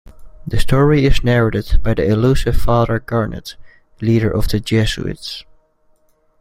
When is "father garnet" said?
2.57-3.55